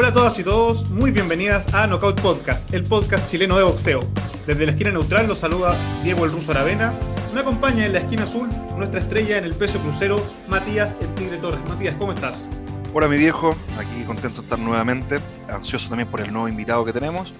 [0.00, 3.98] Hola a todas y todos, muy bienvenidas a Knockout Podcast, el podcast chileno de boxeo.
[4.46, 5.74] Desde la esquina neutral los saluda
[6.04, 6.94] Diego el Ruso Aravena.
[7.34, 11.38] Me acompaña en la esquina azul nuestra estrella en el peso crucero, Matías el Tigre
[11.38, 11.68] Torres.
[11.68, 12.48] Matías, ¿cómo estás?
[12.94, 16.92] Hola mi viejo, aquí contento de estar nuevamente, ansioso también por el nuevo invitado que
[16.92, 17.34] tenemos,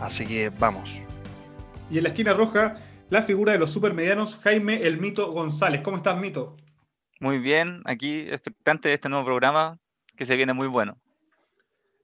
[0.00, 1.00] así que vamos.
[1.90, 2.76] Y en la esquina roja,
[3.10, 5.80] la figura de los supermedianos, Jaime el Mito González.
[5.80, 6.56] ¿Cómo estás, Mito?
[7.18, 9.80] Muy bien, aquí expectante de este nuevo programa
[10.14, 10.98] que se viene muy bueno.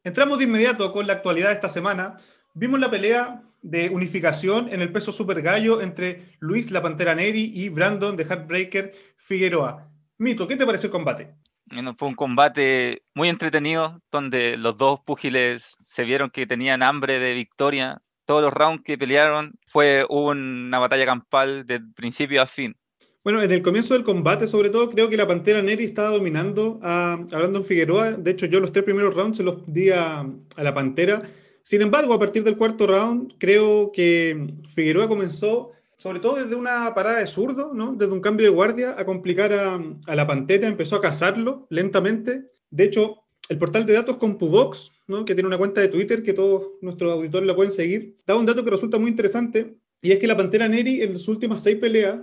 [0.05, 2.17] Entramos de inmediato con la actualidad de esta semana.
[2.55, 7.53] Vimos la pelea de unificación en el peso super gallo entre Luis La Pantera Neri
[7.55, 9.89] y Brandon de Heartbreaker Figueroa.
[10.19, 11.37] Mito, ¿qué te pareció el combate?
[11.67, 17.21] Bueno, fue un combate muy entretenido donde los dos púgiles se vieron que tenían hambre
[17.21, 18.03] de victoria.
[18.25, 22.77] Todos los rounds que pelearon fue una batalla campal de principio a fin.
[23.25, 26.81] Bueno, en el comienzo del combate, sobre todo, creo que la Pantera Neri estaba dominando
[26.83, 28.13] a, Brandon Figueroa.
[28.13, 31.23] De hecho, yo los tres primeros rounds se los di a, la Pantera.
[31.63, 36.93] Sin embargo, a partir del cuarto round, creo que Figueroa comenzó, sobre todo desde una
[36.95, 37.95] parada de zurdo, ¿no?
[37.95, 42.47] desde un cambio de guardia, a complicar a, a la Pantera, empezó a cazarlo lentamente.
[42.71, 45.25] De hecho, el portal de datos CompuBox, ¿no?
[45.25, 48.47] que tiene una cuenta de Twitter que todos nuestros auditores la pueden seguir, da un
[48.47, 51.79] dato que resulta muy interesante, y es que la Pantera Neri en sus últimas seis
[51.79, 52.19] peleas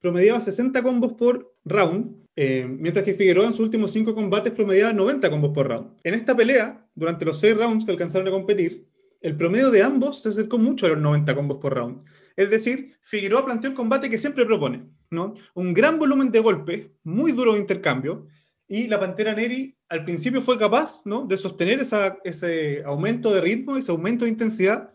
[0.00, 4.92] promediaba 60 combos por round, eh, mientras que Figueroa en sus últimos 5 combates promediaba
[4.92, 5.90] 90 combos por round.
[6.04, 8.86] En esta pelea, durante los 6 rounds que alcanzaron a competir,
[9.20, 12.04] el promedio de ambos se acercó mucho a los 90 combos por round.
[12.36, 15.34] Es decir, Figueroa planteó el combate que siempre propone, ¿no?
[15.54, 18.28] Un gran volumen de golpes, muy duro de intercambio,
[18.68, 21.26] y la Pantera Neri al principio fue capaz ¿no?
[21.26, 24.92] de sostener ese aumento de ritmo, ese aumento de intensidad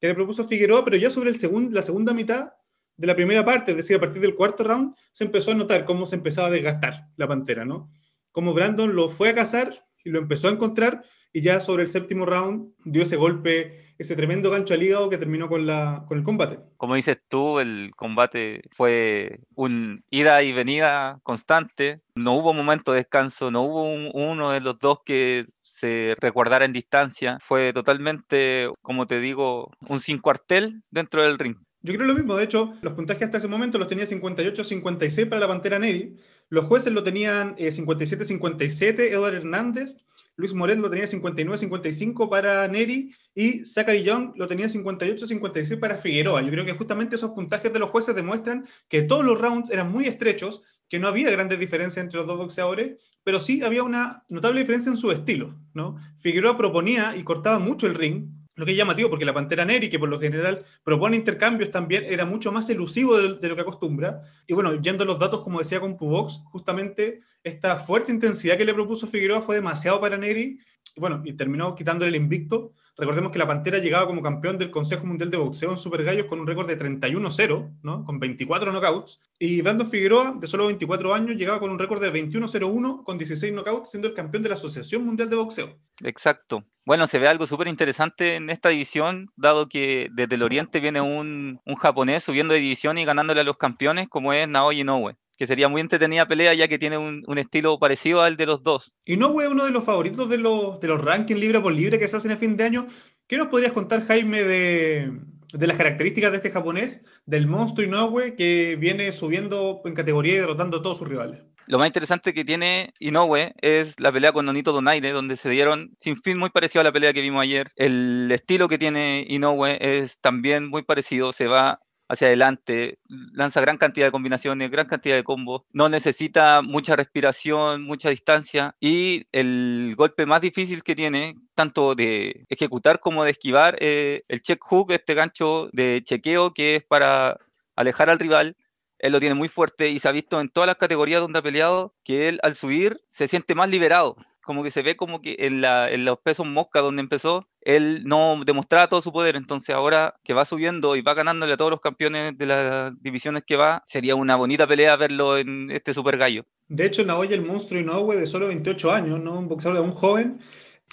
[0.00, 2.52] que le propuso Figueroa, pero ya sobre el la segunda mitad
[3.00, 5.86] de la primera parte, es decir, a partir del cuarto round, se empezó a notar
[5.86, 7.90] cómo se empezaba a desgastar la pantera, ¿no?
[8.30, 9.72] Como Brandon lo fue a cazar
[10.04, 14.16] y lo empezó a encontrar, y ya sobre el séptimo round dio ese golpe, ese
[14.16, 16.58] tremendo gancho al hígado que terminó con, la, con el combate.
[16.76, 22.98] Como dices tú, el combate fue un ida y venida constante, no hubo momento de
[22.98, 29.06] descanso, no hubo uno de los dos que se recordara en distancia, fue totalmente, como
[29.06, 31.56] te digo, un sin cuartel dentro del ring.
[31.82, 35.40] Yo creo lo mismo, de hecho, los puntajes hasta ese momento los tenía 58-56 para
[35.40, 36.16] la Pantera Neri,
[36.50, 39.96] los jueces lo tenían 57-57, eh, Eduardo Hernández,
[40.36, 46.42] Luis Moret lo tenía 59-55 para Neri y Zachary Young lo tenía 58-56 para Figueroa.
[46.42, 49.92] Yo creo que justamente esos puntajes de los jueces demuestran que todos los rounds eran
[49.92, 54.24] muy estrechos, que no había grandes diferencias entre los dos boxeadores, pero sí había una
[54.28, 55.54] notable diferencia en su estilo.
[55.74, 55.96] ¿no?
[56.16, 58.28] Figueroa proponía y cortaba mucho el ring,
[58.60, 62.04] lo que es llamativo, porque la Pantera Neri, que por lo general propone intercambios también,
[62.04, 64.22] era mucho más elusivo de, lo que acostumbra.
[64.46, 68.66] Y bueno, yendo a los datos, como decía con Pubox, justamente esta fuerte intensidad que
[68.66, 70.60] le propuso Figueroa fue demasiado para Neri,
[70.94, 72.74] y bueno, y terminó quitándole el invicto.
[72.96, 76.26] Recordemos que la Pantera llegaba como campeón del Consejo Mundial de Boxeo en Super Gallos
[76.26, 78.04] con un récord de 31-0, ¿no?
[78.04, 79.20] con 24 knockouts.
[79.38, 83.52] Y Brandon Figueroa, de solo 24 años, llegaba con un récord de 21-0-1 con 16
[83.52, 85.78] knockouts, siendo el campeón de la Asociación Mundial de Boxeo.
[86.02, 86.64] Exacto.
[86.84, 91.00] Bueno, se ve algo súper interesante en esta división, dado que desde el Oriente viene
[91.00, 95.16] un, un, japonés subiendo de división y ganándole a los campeones, como es Naoya Inoue,
[95.40, 98.62] que sería muy entretenida pelea ya que tiene un, un estilo parecido al de los
[98.62, 98.92] dos.
[99.06, 102.08] Inoue es uno de los favoritos de los, de los rankings libre por libre que
[102.08, 102.86] se hacen a fin de año.
[103.26, 105.10] ¿Qué nos podrías contar, Jaime, de,
[105.54, 110.38] de las características de este japonés, del monstruo Inoue que viene subiendo en categoría y
[110.40, 111.40] derrotando a todos sus rivales?
[111.66, 115.96] Lo más interesante que tiene Inoue es la pelea con Nonito Donaire, donde se dieron
[116.00, 117.70] sin fin muy parecido a la pelea que vimos ayer.
[117.76, 123.78] El estilo que tiene Inoue es también muy parecido, se va hacia adelante, lanza gran
[123.78, 129.94] cantidad de combinaciones, gran cantidad de combos, no necesita mucha respiración, mucha distancia y el
[129.96, 134.92] golpe más difícil que tiene, tanto de ejecutar como de esquivar, es el check hook,
[134.92, 137.38] este gancho de chequeo que es para
[137.76, 138.56] alejar al rival
[139.00, 141.42] él lo tiene muy fuerte y se ha visto en todas las categorías donde ha
[141.42, 144.16] peleado que él al subir se siente más liberado.
[144.42, 148.02] Como que se ve como que en, la, en los pesos mosca donde empezó, él
[148.04, 149.36] no demostraba todo su poder.
[149.36, 153.42] Entonces ahora que va subiendo y va ganándole a todos los campeones de las divisiones
[153.46, 156.44] que va, sería una bonita pelea verlo en este super gallo.
[156.68, 159.38] De hecho, Naoya el monstruo Inoue de solo 28 años, ¿no?
[159.38, 160.40] un boxeador de un joven,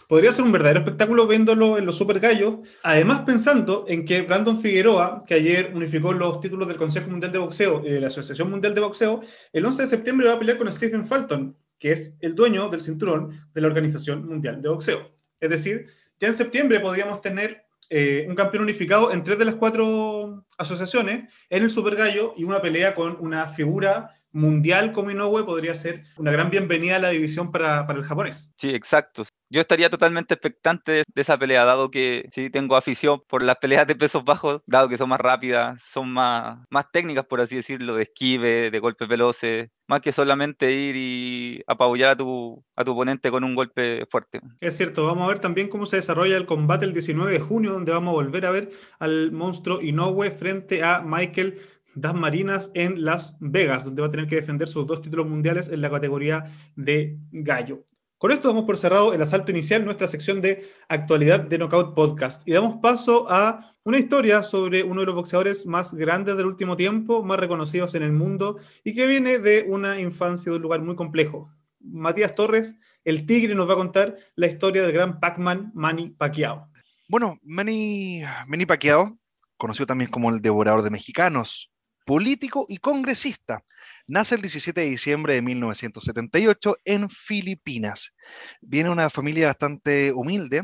[0.07, 2.59] podría ser un verdadero espectáculo viéndolo en los Super Gallos.
[2.83, 7.39] Además, pensando en que Brandon Figueroa, que ayer unificó los títulos del Consejo Mundial de
[7.39, 9.21] Boxeo y de la Asociación Mundial de Boxeo,
[9.51, 12.81] el 11 de septiembre va a pelear con Stephen Falton, que es el dueño del
[12.81, 15.11] cinturón de la Organización Mundial de Boxeo.
[15.39, 15.87] Es decir,
[16.19, 21.31] ya en septiembre podríamos tener eh, un campeón unificado en tres de las cuatro asociaciones
[21.49, 26.03] en el Super Gallo y una pelea con una figura mundial como Inoue podría ser
[26.17, 28.51] una gran bienvenida a la división para, para el japonés.
[28.57, 29.23] Sí, exacto.
[29.49, 33.87] Yo estaría totalmente expectante de, esa pelea, dado que sí tengo afición por las peleas
[33.87, 37.95] de pesos bajos, dado que son más rápidas, son más, más técnicas, por así decirlo,
[37.95, 42.91] de esquive, de golpes veloces, más que solamente ir y apabullar a tu, a tu
[42.91, 44.41] oponente con un golpe fuerte.
[44.59, 47.71] Es cierto, vamos a ver también cómo se desarrolla el combate el 19 de junio,
[47.71, 51.57] donde vamos a volver a ver al monstruo Inoue frente a Michael
[51.95, 55.69] Das Marinas en Las Vegas, donde va a tener que defender sus dos títulos mundiales
[55.69, 56.45] en la categoría
[56.75, 57.85] de gallo.
[58.17, 62.47] Con esto damos por cerrado el asalto inicial, nuestra sección de actualidad de Knockout Podcast.
[62.47, 66.75] Y damos paso a una historia sobre uno de los boxeadores más grandes del último
[66.75, 70.81] tiempo, más reconocidos en el mundo y que viene de una infancia de un lugar
[70.81, 71.51] muy complejo.
[71.79, 72.75] Matías Torres,
[73.05, 76.71] el Tigre, nos va a contar la historia del gran Pac-Man Manny Pacquiao.
[77.09, 79.13] Bueno, Manny, Manny Pacquiao,
[79.57, 81.71] conocido también como el devorador de mexicanos,
[82.07, 83.65] político y congresista.
[84.07, 88.13] Nace el 17 de diciembre de 1978 en Filipinas.
[88.61, 90.61] Viene una familia bastante humilde,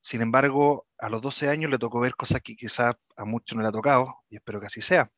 [0.00, 3.62] sin embargo, a los 12 años le tocó ver cosas que quizás a muchos no
[3.62, 5.10] le ha tocado, y espero que así sea.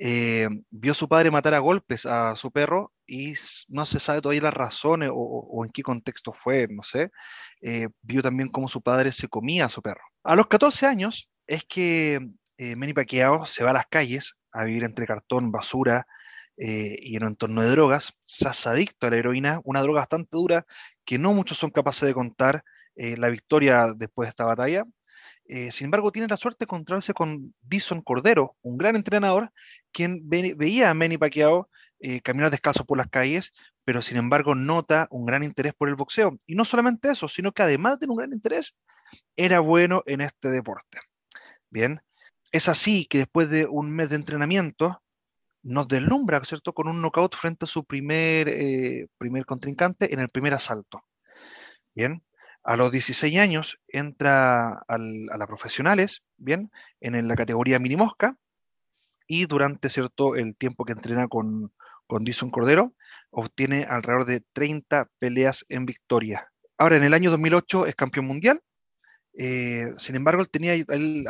[0.00, 3.34] Eh, vio a su padre matar a golpes a su perro y
[3.68, 7.10] no se sabe todavía las razones o, en qué contexto fue, no sé.
[7.60, 10.02] Eh, vio también cómo su padre se comía a su perro.
[10.22, 12.20] A los 14 años es que
[12.72, 16.06] eh, Manny Pacquiao se va a las calles a vivir entre cartón, basura
[16.56, 18.12] eh, y en un entorno de drogas.
[18.24, 20.66] Se hace adicto a la heroína, una droga bastante dura
[21.04, 22.62] que no muchos son capaces de contar
[22.96, 24.84] eh, la victoria después de esta batalla.
[25.46, 29.50] Eh, sin embargo, tiene la suerte de encontrarse con Dison Cordero, un gran entrenador,
[29.92, 31.68] quien veía a Manny Pacquiao
[32.22, 36.38] caminar descalzo por las calles, pero sin embargo nota un gran interés por el boxeo.
[36.44, 38.76] Y no solamente eso, sino que además de un gran interés,
[39.36, 40.98] era bueno en este deporte.
[41.70, 42.02] Bien,
[42.54, 45.02] es así que después de un mes de entrenamiento,
[45.64, 50.28] nos deslumbra, ¿cierto?, con un knockout frente a su primer, eh, primer contrincante en el
[50.28, 51.02] primer asalto.
[51.96, 52.22] Bien,
[52.62, 56.70] a los 16 años entra a las profesionales, bien,
[57.00, 58.38] en la categoría mini mosca,
[59.26, 61.72] y durante, ¿cierto?, el tiempo que entrena con,
[62.06, 62.94] con Cordero,
[63.30, 66.52] obtiene alrededor de 30 peleas en victoria.
[66.78, 68.62] Ahora, en el año 2008 es campeón mundial,
[69.36, 71.26] eh, sin embargo, él tenía, él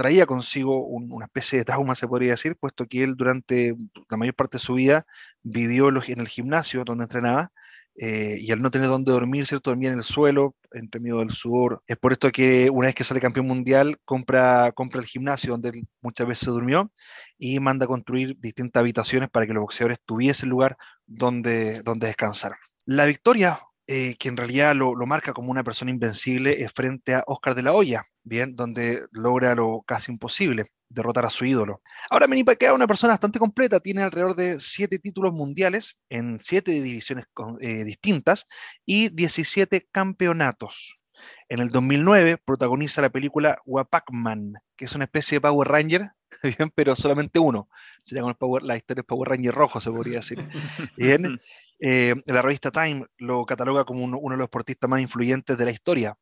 [0.00, 3.76] traía consigo una especie de trauma, se podría decir, puesto que él durante
[4.08, 5.04] la mayor parte de su vida
[5.42, 7.52] vivió en el gimnasio donde entrenaba,
[7.96, 9.68] eh, y al no tener dónde dormir, ¿cierto?
[9.68, 11.82] Dormía en el suelo, entre medio del sudor.
[11.86, 16.26] Es por esto que una vez que sale campeón mundial, compra, el gimnasio donde muchas
[16.26, 16.90] veces durmió
[17.36, 22.56] y manda a construir distintas habitaciones para que los boxeadores tuviesen lugar donde descansar.
[22.86, 23.60] La victoria
[23.92, 27.62] eh, que en realidad lo, marca como una persona invencible, es frente a Oscar de
[27.64, 31.82] la Hoya, bien, donde logra lo casi imposible, derrotar a su ídolo.
[32.08, 36.70] Ahora Pacquiao es una persona bastante completa, tiene alrededor de siete títulos mundiales en siete
[36.70, 37.24] divisiones
[37.60, 38.46] eh, distintas
[38.86, 41.00] y 17 campeonatos.
[41.48, 46.70] En el 2009 protagoniza la película Wapakman, que es una especie de Power Ranger, bien,
[46.74, 47.68] pero solamente uno.
[48.02, 50.38] Sería como el Power, la historia del Power Ranger rojo, se podría decir.
[50.96, 51.38] Bien,
[51.80, 55.70] eh, la revista Time lo cataloga como uno, de los deportistas más influyentes de la
[55.70, 56.16] historia.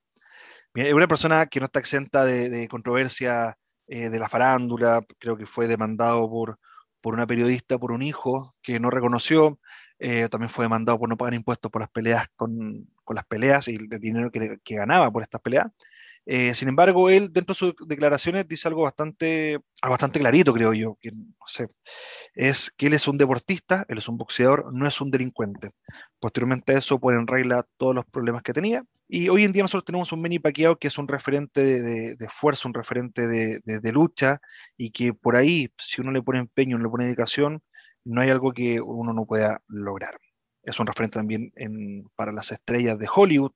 [0.75, 3.57] es una persona que no está exenta de, controversia
[3.87, 6.59] eh, de la farándula, creo que fue demandado por,
[7.01, 9.59] por una periodista, por un hijo que no reconoció,
[9.99, 13.69] eh, también fue demandado por no pagar impuestos por las peleas con, con las peleas
[13.69, 15.67] y el dinero que, que ganaba por estas peleas.
[16.31, 20.99] Eh, sin embargo, él dentro de sus declaraciones dice algo bastante, bastante clarito, creo yo,
[21.01, 21.11] que
[22.35, 25.71] es que él es un deportista, él es un boxeador, no es un delincuente.
[26.21, 28.85] Posteriormente a eso pone en regla todos los problemas que tenía.
[29.09, 32.29] Y hoy en día nosotros tenemos un Manny Pacquiao que es un referente de, de,
[32.29, 34.39] fuerza, un referente de, lucha,
[34.77, 37.63] y que por ahí, si uno le pone empeño, le pone dedicación,
[38.05, 40.19] no hay algo que uno no pueda lograr.
[40.63, 41.53] Es un referente también
[42.17, 43.53] para las estrellas de Hollywood,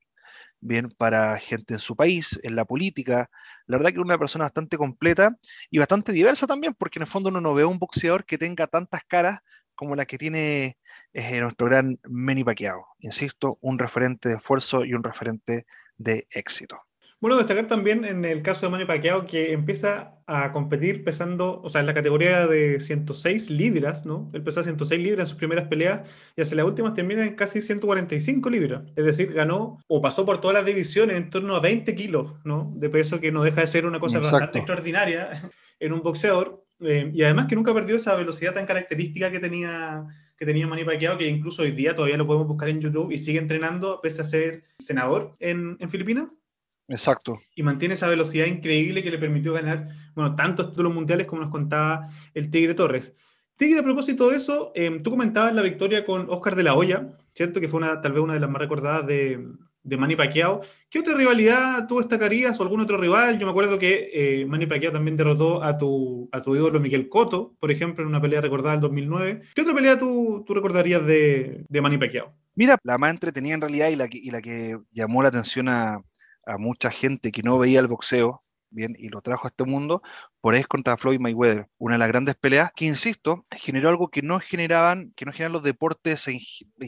[0.62, 3.28] bien para gente en su país, en la política.
[3.66, 5.37] La verdad que es una persona bastante completa
[5.71, 8.66] y bastante diversa también, porque en el fondo uno no ve un boxeador que tenga
[8.66, 9.40] tantas caras
[9.75, 10.78] como la que tiene
[11.12, 12.87] eh, nuestro gran Manny Pacquiao.
[13.00, 15.66] Insisto, un referente de esfuerzo y un referente
[15.97, 16.78] de éxito.
[17.23, 21.69] Bueno, destacar también en el caso de Manny Pacquiao que empieza a competir pesando, o
[21.69, 24.29] sea, en la categoría de 106 libras, ¿no?
[24.35, 26.00] Él pesa 106 libras en sus primeras peleas
[26.35, 28.83] y hacia las últimas termina en casi 145 libras.
[28.97, 32.73] Es decir, ganó o pasó por todas las divisiones en torno a 20 kilos, ¿no?
[32.75, 35.49] De peso que no deja de ser una cosa bastante extraordinaria
[35.79, 36.64] en un boxeador.
[36.81, 40.83] Eh, y además que nunca perdió esa velocidad tan característica que tenía que tenía Manny
[40.83, 44.23] Pacquiao, que incluso hoy día todavía lo podemos buscar en YouTube y sigue entrenando pese
[44.23, 46.26] a ser senador en, en Filipinas.
[46.89, 47.37] Exacto.
[47.55, 51.51] Y mantiene esa velocidad increíble que le permitió ganar, bueno, tantos títulos mundiales como nos
[51.51, 53.15] contaba el Tigre Torres.
[53.57, 57.17] Tigre, a propósito de eso, em, tú comentabas la victoria con Oscar de la Hoya,
[57.35, 57.61] ¿cierto?
[57.61, 59.47] Que fue una, tal vez una de las más recordadas de,
[59.85, 60.61] de Manny Pacquiao.
[60.91, 63.39] ¿Qué otra rivalidad tú destacarías o algún otro rival?
[63.39, 67.09] Yo me acuerdo que eh, Manny Pacquiao también derrotó a tu, a tu ídolo Miguel
[67.09, 69.43] Cotto, por ejemplo, en una pelea recordada del 2009.
[69.55, 72.33] ¿Qué otra pelea tú, tú recordarías de, de Manny Pacquiao?
[72.55, 75.69] Mira, la más entretenida en realidad y la que, y la que llamó la atención
[75.69, 76.03] a,
[76.47, 80.03] a mucha gente que no veía el boxeo, bien, y lo trajo a este mundo,
[80.41, 84.23] por ahí contra Floyd Mayweather, una de las grandes peleas que, insisto, generó algo que
[84.23, 86.39] no generaban, que no generan los deportes en,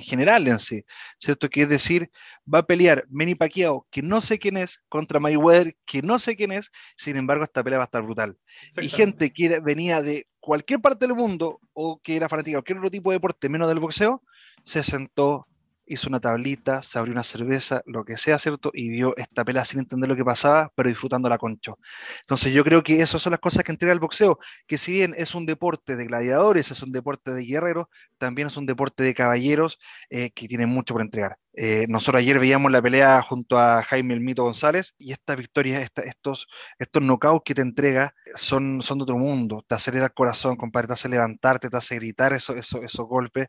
[0.00, 0.82] general en sí,
[1.18, 1.48] ¿cierto?
[1.48, 2.10] Que es decir,
[2.52, 6.36] va a pelear Manny Pacquiao, que no sé quién es, contra Mayweather, que no sé
[6.36, 8.38] quién es, sin embargo, esta pelea va a estar brutal.
[8.80, 12.78] Y gente que venía de cualquier parte del mundo o que era fanática de cualquier
[12.78, 14.22] otro tipo de deporte, menos del boxeo,
[14.64, 15.46] se sentó
[15.86, 18.70] hizo una tablita, se abrió una cerveza, lo que sea, ¿cierto?
[18.72, 21.78] Y vio esta pelea sin entender lo que pasaba, pero disfrutando la concho.
[22.20, 25.14] Entonces yo creo que esas son las cosas que entrega el boxeo, que si bien
[25.16, 27.86] es un deporte de gladiadores, es un deporte de guerreros,
[28.18, 29.78] también es un deporte de caballeros
[30.10, 31.38] eh, que tiene mucho por entregar.
[31.56, 35.88] Eh, nosotros ayer veíamos la pelea junto a Jaime El Mito González y estas victorias,
[36.04, 36.48] estos,
[36.80, 39.64] estos knockouts que te entrega son, son de otro mundo.
[39.66, 43.48] Te acelera el corazón, compadre, te hace levantarte, te hace gritar esos, esos, esos golpes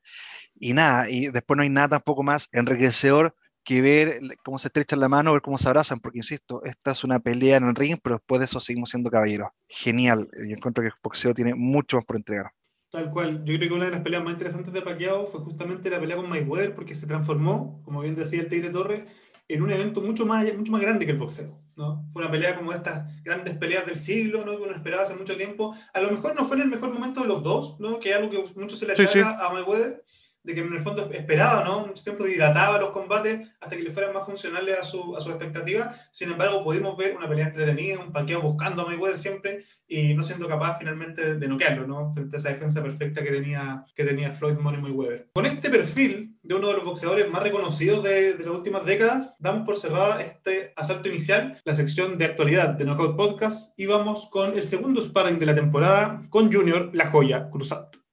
[0.56, 1.10] y nada.
[1.10, 5.34] Y después no hay nada tampoco más enriquecedor que ver cómo se estrechan la mano,
[5.34, 8.40] ver cómo se abrazan, porque insisto, esta es una pelea en el ring, pero después
[8.40, 9.50] de eso seguimos siendo caballeros.
[9.68, 10.30] Genial.
[10.38, 12.52] Yo encuentro que el boxeo tiene mucho más por entregar.
[12.92, 13.44] Tal cual.
[13.44, 16.16] Yo creo que una de las peleas más interesantes de Pacquiao fue justamente la pelea
[16.16, 19.04] con Mayweather, porque se transformó, como bien decía el Tigre Torres,
[19.48, 21.60] en un evento mucho más, mucho más grande que el boxeo.
[21.76, 22.06] ¿no?
[22.12, 24.58] Fue una pelea como estas grandes peleas del siglo, ¿no?
[24.58, 25.76] que uno esperaba hace mucho tiempo.
[25.94, 28.00] A lo mejor no fue en el mejor momento de los dos, ¿no?
[28.00, 29.26] que es algo que mucho se le achaca sí, sí.
[29.26, 30.04] a Mayweather,
[30.46, 31.88] de que en el fondo esperaba, ¿no?
[31.88, 35.30] Mucho tiempo dilataba los combates hasta que le fueran más funcionales a su, a su
[35.32, 35.96] expectativa.
[36.12, 40.24] Sin embargo, pudimos ver una pelea entretenida, un Pacquiao buscando a Mayweather siempre y no
[40.24, 42.14] siendo capaz finalmente de noquearlo, ¿no?
[42.14, 45.30] Frente a esa defensa perfecta que tenía, que tenía Floyd Money Mayweather.
[45.34, 49.34] Con este perfil de uno de los boxeadores más reconocidos de, de las últimas décadas,
[49.40, 54.28] damos por cerrada este asalto inicial, la sección de actualidad de Knockout Podcast y vamos
[54.30, 58.05] con el segundo sparring de la temporada con Junior La Joya Cruzat.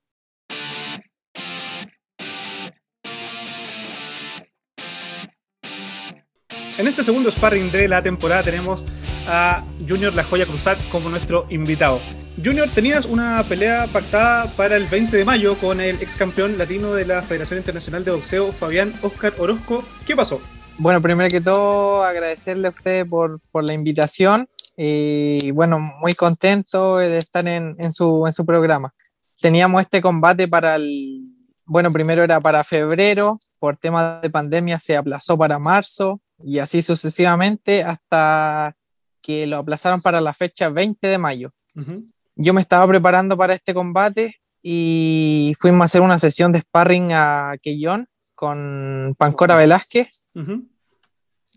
[6.82, 8.84] En este segundo sparring de la temporada tenemos
[9.28, 12.00] a Junior La Joya Cruzat como nuestro invitado.
[12.44, 16.92] Junior, tenías una pelea pactada para el 20 de mayo con el ex campeón latino
[16.92, 19.84] de la Federación Internacional de Boxeo, Fabián Oscar Orozco.
[20.04, 20.40] ¿Qué pasó?
[20.76, 27.16] Bueno, primero que todo, agradecerle a usted por, la invitación y bueno, muy contento de
[27.16, 28.92] estar en, en, su, en su programa.
[29.40, 31.32] Teníamos este combate para el,
[31.64, 36.82] bueno, primero era para febrero, por tema de pandemia se aplazó para marzo, y así
[36.82, 38.76] sucesivamente hasta
[39.20, 41.52] que lo aplazaron para la fecha 20 de mayo.
[41.74, 42.12] Uh -huh.
[42.36, 47.12] Yo me estaba preparando para este combate y fuimos a hacer una sesión de sparring
[47.12, 50.24] a Quellón con Pancora Velázquez.
[50.34, 50.68] Uh -huh.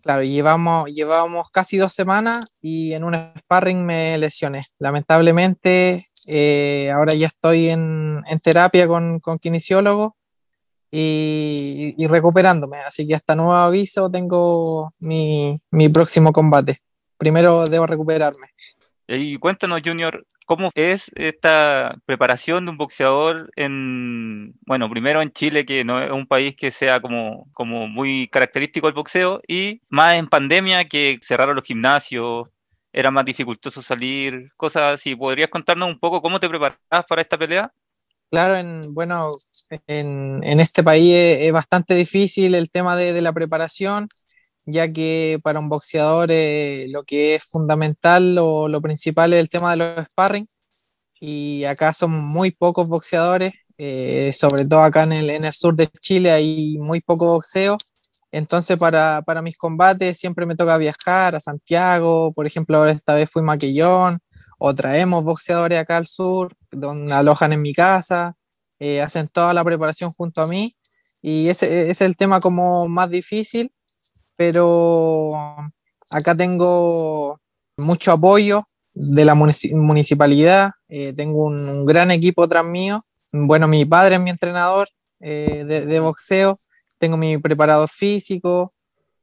[0.04, 4.62] Claro, llevamos, llevábamos casi dos semanas y en un sparring me lesioné.
[4.78, 10.16] Lamentablemente, eh, ahora ya estoy en, en terapia con, con kinesiólogo
[10.98, 12.78] y, recuperándome.
[12.78, 16.82] Así que hasta nuevo aviso tengo mi, mi, próximo combate.
[17.18, 18.48] Primero debo recuperarme.
[19.08, 25.66] Y cuéntanos, Junior, ¿cómo es esta preparación de un boxeador en, bueno, primero en Chile,
[25.66, 30.18] que no es un país que sea como, como muy característico del boxeo, y más
[30.18, 32.48] en pandemia que cerraron los gimnasios,
[32.94, 35.16] era más dificultoso salir, cosas así.
[35.16, 37.72] ¿Podrías contarnos un poco cómo te preparas para esta pelea?
[38.36, 39.32] Claro, en, bueno,
[39.88, 44.10] en, en este país es, es, bastante difícil el tema de, de, la preparación,
[44.66, 49.50] ya que para un boxeador eh, lo que es fundamental o lo principal es el
[49.50, 50.50] tema de los sparring,
[51.22, 55.74] y acá son muy pocos boxeadores, eh, sobre todo acá en el, en el sur
[55.74, 57.78] de Chile hay muy poco boxeo,
[58.34, 63.16] entonces para, para mis combates siempre me toca viajar a Santiago, por ejemplo, ahora esta
[63.16, 64.20] vez fui Maquillón,
[64.58, 68.36] o traemos boxeadores acá al sur, donde alojan en mi casa,
[68.80, 70.76] eh, hacen toda la preparación junto a mí.
[71.22, 73.72] Y ese, ese, es el tema como más difícil,
[74.36, 75.34] pero
[76.12, 77.40] acá tengo
[77.78, 78.64] mucho apoyo
[78.94, 84.30] de la municipalidad, eh, tengo un, gran equipo tras mío, bueno, mi padre es mi
[84.30, 84.88] entrenador
[85.20, 86.58] eh, de, de, boxeo,
[86.98, 88.74] tengo mi preparador físico,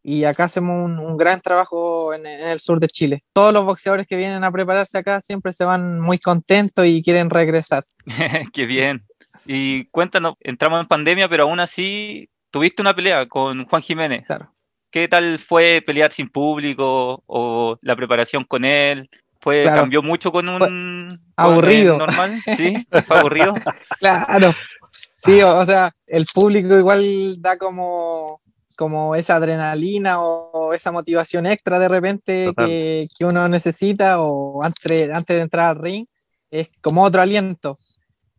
[0.02, 3.24] y acá hacemos un, un gran trabajo en, en, el sur de Chile.
[3.32, 7.30] Todos los boxeadores que vienen a prepararse acá siempre se van muy contentos y quieren
[7.30, 7.84] regresar.
[8.52, 9.04] Qué bien.
[9.46, 14.24] Y cuéntanos, entramos en pandemia, pero aún así tuviste una pelea con Juan Jiménez.
[14.26, 14.52] Claro.
[14.90, 19.08] ¿Qué tal fue pelear sin público o la preparación con él?
[19.40, 19.80] Fue, claro.
[19.80, 22.38] ¿Cambió mucho con un aburrido con normal?
[22.56, 22.86] ¿Sí?
[23.06, 23.54] ¿Fue aburrido?
[23.98, 24.50] claro.
[24.90, 28.41] Sí, o, o sea, el público igual da como
[28.76, 35.10] como esa adrenalina o esa motivación extra de repente que, que, uno necesita o antes,
[35.10, 36.06] antes de entrar al ring,
[36.50, 37.76] es como otro aliento.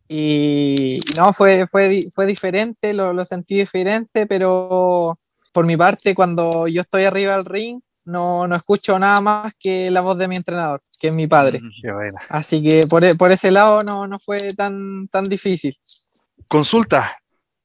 [0.08, 5.16] Y no, fue, fue, fue diferente, lo, lo sentí diferente, pero
[5.52, 9.90] por mi parte, cuando yo estoy arriba del ring, no, no escucho nada más que
[9.90, 11.60] la voz de mi entrenador, que es mi padre.
[12.28, 15.76] Así que por, por, ese lado no, no fue tan, tan difícil.
[16.48, 17.16] Consulta,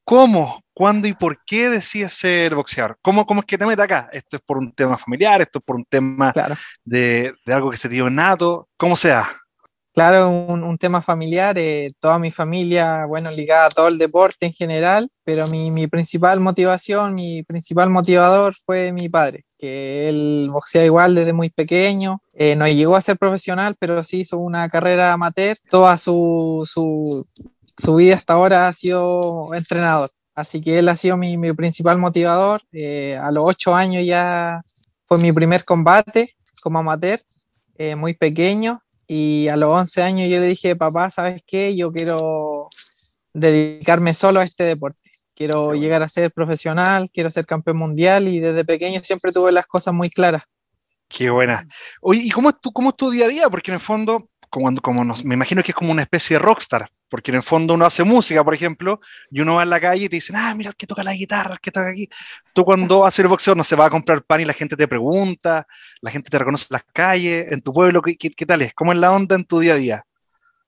[0.06, 2.98] ¿cómo, cuándo y por qué decides ser boxeador?
[3.02, 4.10] ¿Cómo, ¿Cómo es que te metes acá?
[4.14, 5.42] ¿Esto es por un tema familiar?
[5.42, 6.56] ¿Esto es por un tema claro.
[6.86, 8.70] de, de, algo que se dio nato?
[8.78, 9.28] ¿Cómo sea?
[9.94, 14.46] Claro, un, un tema familiar, eh, toda mi familia, bueno, ligada a todo el deporte
[14.46, 20.48] en general, pero mi, mi, principal motivación, mi principal motivador fue mi padre, que él
[20.50, 24.70] boxea igual desde muy pequeño, eh, no llegó a ser profesional, pero sí hizo una
[24.70, 27.28] carrera amateur, toda su, su,
[27.78, 30.10] su vida hasta ahora ha sido entrenador,
[30.40, 34.62] así que él ha sido mi, mi principal motivador, eh, a los ocho años ya
[35.08, 37.22] fue mi primer combate como amateur,
[37.78, 41.76] eh, muy pequeño, y a los 11 años yo le dije, papá, ¿sabes qué?
[41.76, 42.70] Yo quiero
[43.34, 45.12] dedicarme solo a este deporte.
[45.34, 49.66] Quiero llegar a ser profesional, quiero ser campeón mundial y desde pequeño siempre tuve las
[49.66, 50.44] cosas muy claras.
[51.08, 51.66] Qué buena.
[52.02, 53.50] Oye, ¿y cómo es tu, cómo es tu día a día?
[53.50, 56.44] Porque en el fondo, como, como nos, me imagino que es como una especie de
[56.44, 59.02] rockstar, porque en el fondo uno hace música, por ejemplo,
[59.32, 61.14] y uno va en la calle y te dicen, ah, mira el que toca la
[61.14, 62.08] guitarra, el que toca aquí.
[62.54, 64.88] Tú cuando haces el boxeo no se va a comprar pan y la gente te
[64.88, 65.66] pregunta,
[66.02, 68.74] la gente te reconoce en las calles, en tu pueblo, ¿qué, qué, tal es?
[68.74, 70.06] ¿Cómo es la onda en tu día a día?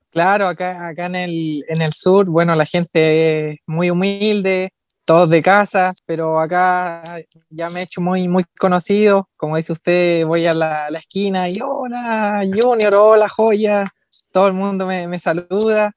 [0.10, 4.74] Claro, acá, acá en, el, en el sur, bueno, la gente es muy humilde,
[5.05, 7.01] todos de casa, pero acá
[7.50, 9.29] ya me he hecho muy, muy conocido.
[9.38, 13.83] Como dice usted, voy a la, la esquina y hola, Junior, hola, joya.
[14.31, 15.93] Todo el mundo me, me saluda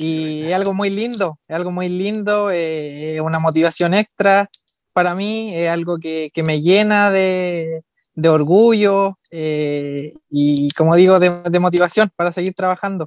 [0.00, 4.48] y es algo muy lindo, es algo muy lindo, eh, una motivación extra
[4.92, 7.82] para mí, es algo que, que me llena de,
[8.14, 13.06] de orgullo eh, y, como digo, de, de, motivación para seguir trabajando.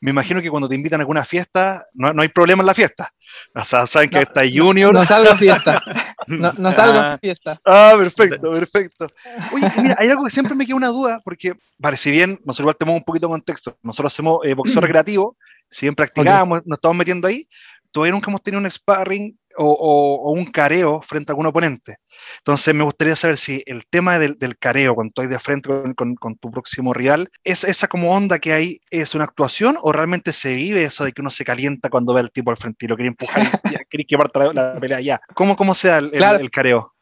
[0.00, 2.74] Me imagino que cuando te invitan a alguna fiesta, no, no hay problema en la
[2.74, 3.12] fiesta.
[3.52, 4.92] O sea, saben que no, está Junior.
[4.94, 5.82] No, no salgo a fiesta.
[6.28, 7.60] No, no salgo a fiesta.
[7.66, 9.08] Ah, perfecto, perfecto.
[9.52, 12.60] Oye, mira, hay algo que siempre me queda una duda, porque, vale, si bien nosotros
[12.60, 15.36] igual tenemos un poquito de contexto, nosotros hacemos eh, boxeo recreativo,
[15.74, 16.70] si bien practicábamos, okay.
[16.70, 17.48] nos estamos metiendo ahí,
[17.90, 21.96] todavía nunca hemos tenido un sparring o, o, o, un careo frente a algún oponente.
[22.38, 25.94] Entonces me gustaría saber si el tema del, del careo, cuando estoy de frente con,
[25.94, 29.92] con, con, tu próximo rival, es esa como onda que hay, es una actuación o
[29.92, 32.86] realmente se vive eso de que uno se calienta cuando ve al tipo al frente
[32.86, 35.20] y lo quiere empujar y quiere que parta la, la, pelea ya.
[35.34, 36.38] ¿Cómo, cómo sea el, claro.
[36.38, 36.93] el, el careo?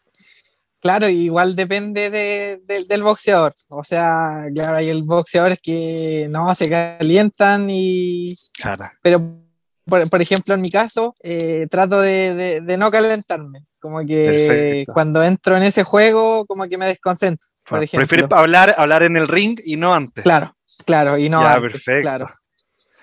[0.82, 3.54] Claro, igual depende de, de, del boxeador.
[3.68, 8.34] O sea, claro, hay el boxeadores que no se calientan y.
[8.60, 8.86] Claro.
[9.00, 9.42] Pero
[9.84, 13.64] por, por, ejemplo, en mi caso, eh, trato de, de, de, no calentarme.
[13.78, 14.92] Como que perfecto.
[14.92, 17.46] cuando entro en ese juego, como que me desconcentro.
[17.64, 20.24] Por bueno, Prefieres hablar, hablar en el ring y no antes.
[20.24, 21.74] Claro, claro, y no ya, antes.
[21.74, 22.00] Perfecto.
[22.00, 22.26] Claro.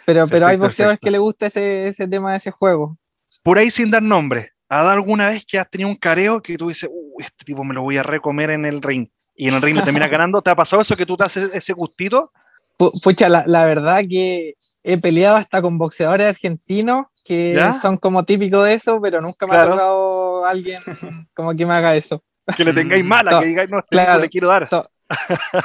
[0.05, 1.05] Pero, pero hay boxeadores perfecto.
[1.05, 2.97] que les gusta ese, ese tema de ese juego.
[3.41, 6.57] Por ahí sin dar nombre, ¿ha dado alguna vez que has tenido un careo que
[6.57, 9.07] tú dices, uh, este tipo me lo voy a recomer en el ring?
[9.35, 10.41] Y en el ring le termina ganando.
[10.41, 12.31] ¿Te ha pasado eso que tú te haces ese gustito?
[12.77, 14.53] Pucha, la, la, verdad que
[14.83, 17.73] he peleado hasta con boxeadores argentinos que ¿Ya?
[17.73, 19.67] son como típicos de eso, pero nunca me claro.
[19.67, 20.81] ha tocado alguien
[21.33, 22.23] como que me haga eso.
[22.55, 24.69] Que le tengáis mala, to que digáis, no, este claro, le quiero dar.
[24.69, 24.85] To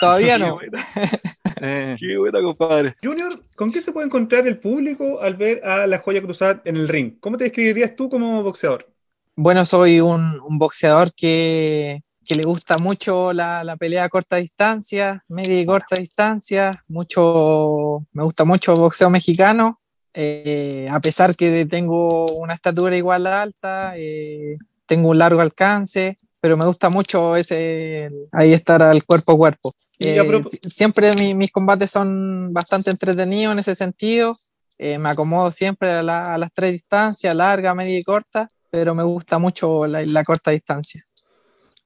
[0.00, 0.58] todavía no.
[1.60, 2.96] eh, qué buena, compadre.
[3.02, 6.76] Junior, ¿con qué se puede encontrar el público al ver a la joya cruzada en
[6.76, 7.18] el ring?
[7.20, 8.93] ¿Cómo te describirías tú como boxeador?
[9.36, 14.36] Bueno, soy un, un boxeador que que le gusta mucho la, la, pelea a corta
[14.36, 19.80] distancia, media y corta distancia, mucho, me gusta mucho el boxeo mexicano,
[20.14, 26.56] eh, a pesar que tengo una estatura igual alta, eh, tengo un largo alcance, pero
[26.56, 29.72] me gusta mucho ese, ahí estar al cuerpo a cuerpo.
[29.98, 30.20] Eh,
[30.66, 34.36] siempre mi, mis combates son bastante entretenidos en ese sentido,
[34.78, 38.92] eh, me acomodo siempre a, la, a, las tres distancias, larga, media y corta, pero
[38.92, 41.00] me gusta mucho la, la corta distancia.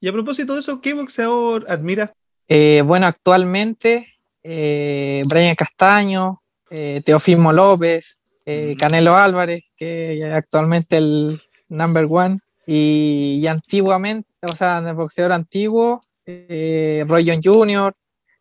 [0.00, 2.12] Y a propósito de eso, ¿qué boxeador admiras?
[2.48, 4.06] Eh, bueno, actualmente
[4.42, 12.40] eh, Brian Castaño, eh, Teofimo López, eh, Canelo Álvarez, que es actualmente el number one,
[12.66, 17.92] y, y antiguamente, o sea, el boxeador antiguo, eh, Roy John Jr.,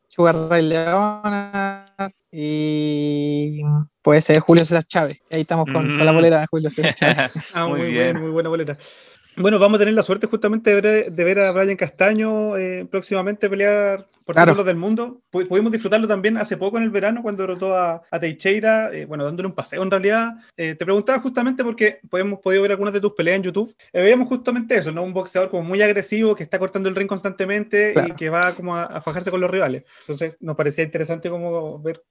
[0.07, 3.61] Sugar Ray Leonard y
[4.01, 5.19] puede ser Julio César Chávez.
[5.31, 5.97] Ahí estamos con, mm.
[5.97, 7.31] con la bolera de Julio César Chávez.
[7.53, 8.77] ah, muy, muy bien, muy buena bolera.
[9.39, 12.87] Bueno, vamos a tener la suerte justamente de ver, de ver a Brian Castaño eh,
[12.89, 14.53] próximamente pelear por Claro.
[14.53, 15.21] títulos del mundo.
[15.31, 19.05] Pu- Pudimos disfrutarlo también hace poco en el verano cuando derrotó a, a Teixeira, eh,
[19.05, 20.31] bueno, dándole un paseo en realidad.
[20.57, 23.75] Eh, te preguntaba justamente porque hemos podido ver algunas de tus peleas en YouTube.
[23.93, 25.03] Eh, veíamos justamente eso, ¿no?
[25.03, 28.15] Un boxeador como muy agresivo que está cortando el ring constantemente y Claro.
[28.15, 29.83] que va como a, a fajarse con los rivales.
[30.01, 32.01] Entonces nos parecía interesante como ver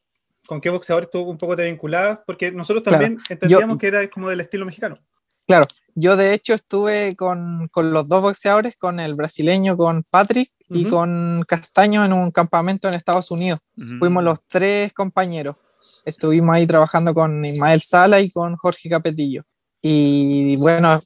[0.46, 2.98] con qué boxeadores tú un poco te vinculabas, porque nosotros Claro.
[2.98, 4.98] también entendíamos Yo- que era como del estilo mexicano.
[5.46, 10.50] Claro, yo de hecho estuve con, con los dos boxeadores, con el brasileño, con Patrick
[10.70, 13.60] y con Castaño en un campamento en Estados Unidos.
[14.00, 15.54] Fuimos los tres compañeros.
[16.04, 19.44] Estuvimos ahí trabajando con Ismael Sala y con Jorge Capetillo.
[19.80, 21.00] Y bueno,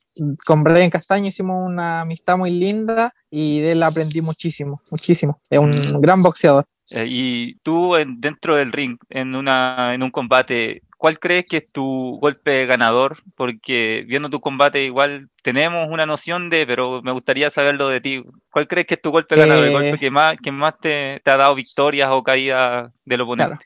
[0.47, 5.39] con Brian Castaño hicimos una amistad muy linda y de él aprendí muchísimo, muchísimo.
[5.51, 6.01] Es un Mm.
[6.01, 6.65] gran boxeador.
[6.93, 11.59] Eh, y tú en- dentro del ring, en, una, en un combate, ¿cuál crees que
[11.59, 13.19] es tu golpe ganador?
[13.37, 18.23] Porque viendo tu combate igual tenemos una noción de, pero me gustaría saberlo de ti.
[18.51, 19.65] ¿Cuál crees que es tu golpe ganador?
[19.65, 23.21] El Eh, golpe que más, que más te, te ha dado victorias o caídas del
[23.23, 23.57] oponente.
[23.57, 23.65] Claro.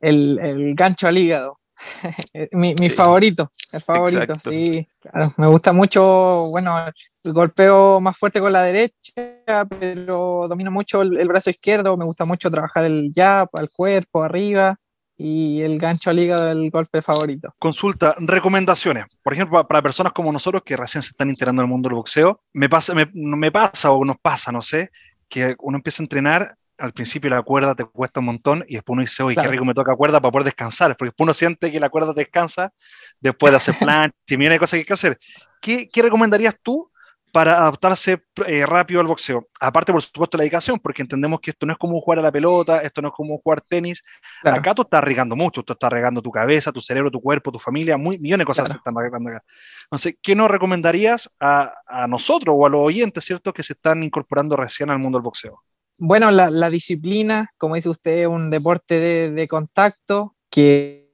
[0.00, 1.59] El, el gancho al hígado.
[2.52, 2.96] Mi mi Sí.
[2.96, 4.50] favorito, el favorito, Exacto.
[4.50, 4.86] sí.
[5.00, 6.76] Claro, me gusta mucho, bueno,
[7.24, 12.04] el golpeo más fuerte con la derecha, pero domino mucho el, el brazo izquierdo, me
[12.04, 14.76] gusta mucho trabajar el jab, al cuerpo, arriba,
[15.16, 17.50] y el gancho al hígado el golpe favorito.
[17.58, 19.04] Consulta, recomendaciones.
[19.22, 21.88] Por ejemplo, pa- para personas como nosotros que recién se están integrando en el mundo
[21.88, 24.90] del boxeo, me pasa, me, me pasa o nos pasa, no sé,
[25.28, 28.94] que uno empieza a entrenar, al principio la cuerda te cuesta un montón y después
[28.94, 29.48] uno dice, oye, Claro.
[29.48, 32.12] qué rico me toca cuerda para poder descansar, porque después uno siente que la cuerda
[32.14, 32.72] descansa
[33.20, 33.74] después de hacer
[34.10, 35.18] plancha y miles de cosas que hay que hacer.
[35.60, 36.90] ¿Qué, qué recomendarías tú
[37.32, 39.46] para adaptarse eh, rápido al boxeo?
[39.60, 42.32] Aparte, por supuesto, la dedicación, porque entendemos que esto no es como jugar a la
[42.32, 44.02] pelota, esto no es como jugar tenis,
[44.42, 44.56] Claro.
[44.58, 47.58] Acá tú estás arriesgando mucho, tú estás arriesgando tu cabeza, tu cerebro, tu cuerpo, tu
[47.60, 48.72] familia, muy, millones de cosas Claro.
[48.72, 49.44] se están arriesgando acá.
[49.84, 54.02] Entonces, ¿qué nos recomendarías a, a nosotros o a los oyentes, cierto, que se están
[54.02, 55.62] incorporando recién al mundo del boxeo?
[56.02, 61.12] Bueno, la, disciplina, como dice usted, es un deporte de, contacto que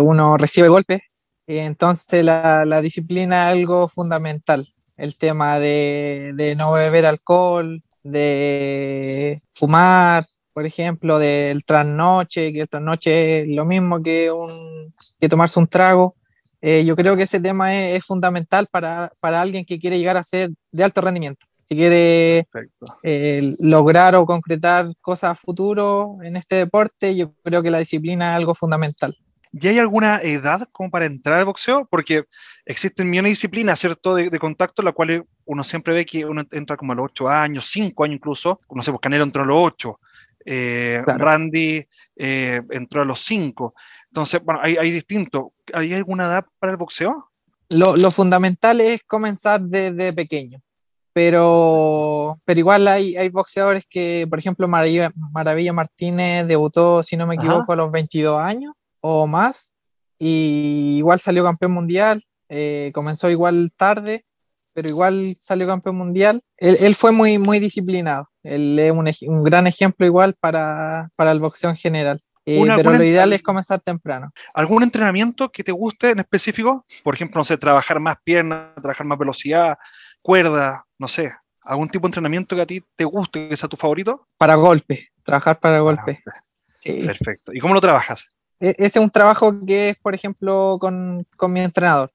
[0.00, 1.00] uno recibe golpes.
[1.46, 4.66] Entonces la, disciplina es algo fundamental.
[4.96, 10.24] El tema de, no beber alcohol, de fumar,
[10.54, 15.68] por ejemplo, del trasnoche, que el trasnoche es lo mismo que, un, que tomarse un
[15.68, 16.16] trago.
[16.62, 20.52] Eh, yo creo que ese tema es, fundamental para alguien que quiere llegar a ser
[20.72, 21.46] de alto rendimiento.
[21.68, 22.46] Si quiere
[23.02, 28.28] eh, lograr o concretar cosas a futuro en este deporte, yo creo que la disciplina
[28.30, 29.16] es algo fundamental.
[29.52, 31.86] ¿Y hay alguna edad como para entrar al boxeo?
[31.90, 32.24] Porque
[32.66, 36.44] existen millones de disciplinas, ¿cierto?, de, de contacto, la cual uno siempre ve que uno
[36.52, 38.60] entra como a los 8 años, 5 años incluso.
[38.70, 39.98] No sé, pues Canelo entró a los 8,
[40.44, 41.24] eh, Claro.
[41.24, 41.84] Randy
[42.16, 43.74] eh, entró a los 5.
[44.10, 45.52] Entonces, bueno, hay, hay distinto.
[45.72, 47.30] ¿Hay alguna edad para el boxeo?
[47.70, 50.60] Lo, lo fundamental es comenzar desde pequeño,
[51.16, 57.26] pero, pero igual hay, hay boxeadores que, por ejemplo, Maravilla, Maravilla Martínez debutó, si no
[57.26, 57.42] me Ajá.
[57.42, 59.72] equivoco, a los 22 años o más,
[60.18, 64.26] y igual salió campeón mundial, eh, comenzó igual tarde,
[64.74, 66.42] pero igual salió campeón mundial.
[66.58, 71.32] Él, él fue muy, muy disciplinado, él es un, un gran ejemplo igual para, para
[71.32, 72.18] el boxeo en general.
[72.44, 74.30] Eh, Una- pero lo ideal es comenzar temprano.
[74.52, 76.84] ¿Algún entrenamiento que te guste en específico?
[77.02, 79.76] Por ejemplo, no sé, trabajar más piernas, trabajar más velocidad,
[80.26, 81.32] cuerda, no sé.
[81.62, 84.26] ¿Algún tipo de entrenamiento que a ti te guste, que sea tu favorito?
[84.36, 86.20] Para golpe, trabajar para golpe.
[86.80, 86.94] Sí.
[86.94, 87.52] Perfecto.
[87.52, 88.26] ¿Y cómo lo trabajas?
[88.58, 92.10] E- Ese es un trabajo que es, por ejemplo, con, con mi entrenador.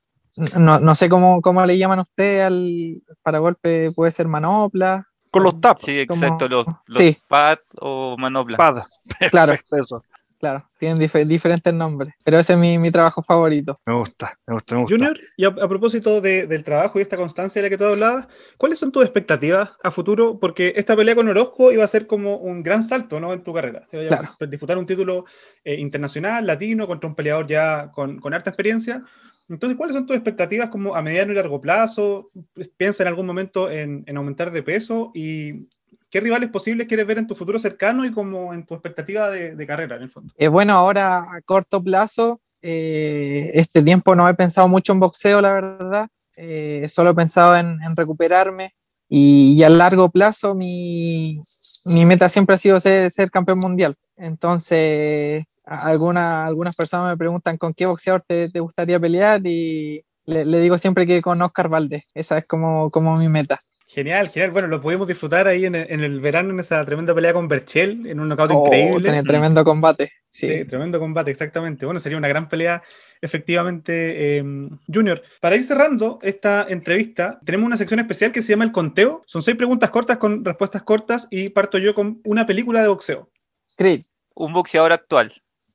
[0.58, 5.08] No, no sé cómo, cómo le llaman a usted al para golpe, puede ser manopla.
[5.30, 5.82] Con los taps.
[5.86, 7.17] Sí, Como- exacto, los, los sí.
[7.30, 8.58] pads o manoplas.
[8.58, 8.84] Pad.
[9.32, 9.54] Claro.
[9.54, 10.04] Eso.
[10.41, 13.80] Claro, tienen dif- diferentes nombres, pero ese es mi, mi trabajo favorito.
[13.86, 14.95] Me gusta, me gusta, me gusta.
[14.95, 17.86] Junior, y a, a propósito de- del trabajo y esta constancia de la que tú
[17.86, 18.27] hablabas,
[18.58, 20.39] ¿cuáles son tus expectativas a futuro?
[20.39, 23.32] Porque esta pelea con Orozco iba a ser como un gran salto ¿no?
[23.34, 23.86] en tu carrera.
[23.88, 24.30] Se Claro.
[24.49, 25.25] disputar un título
[25.63, 29.04] eh, internacional, latino, contra un peleador ya con, con harta experiencia.
[29.47, 32.32] Entonces, ¿cuáles son tus expectativas como a mediano y largo plazo?
[32.77, 35.12] ¿Piensa en algún momento en, en aumentar de peso?
[35.13, 35.67] ¿Y
[36.12, 39.56] qué rivales posibles quieres ver en tu futuro cercano y como en tu expectativa de,
[39.56, 40.34] de carrera, en el fondo?
[40.38, 45.41] Eh, bueno, ahora a corto plazo, eh, este tiempo no he pensado mucho en boxeo,
[45.41, 46.08] la verdad.
[46.36, 48.74] Eh, solo he pensado en, en recuperarme.
[49.13, 51.41] Y, y a largo plazo, mi,
[51.86, 53.95] mi meta siempre ha sido ser, ser campeón mundial.
[54.15, 60.45] Entonces, alguna- algunas personas me preguntan con qué boxeador te, te gustaría pelear y le,
[60.45, 62.04] le digo siempre que con Oscar Valdés.
[62.13, 63.62] Esa es como, como mi meta.
[63.93, 64.51] Genial, genial.
[64.51, 67.49] Bueno, lo pudimos disfrutar ahí en el, en el verano en esa tremenda pelea con
[67.49, 69.04] Berchel, en un knockout Oh, increíble.
[69.10, 70.12] tenía tremendo combate.
[70.30, 70.47] Sí.
[70.47, 71.86] Sí, tremendo combate, exactamente.
[71.86, 72.82] Bueno, sería una gran pelea,
[73.21, 74.43] efectivamente, eh,
[74.88, 75.21] Junior.
[75.41, 79.23] Para ir cerrando esta entrevista, tenemos una sección especial que se llama El Conteo.
[79.25, 83.30] Son seis preguntas cortas con respuestas cortas y parto yo con una película de boxeo.
[83.77, 84.04] Creed,
[84.36, 85.34] Un boxeador actual.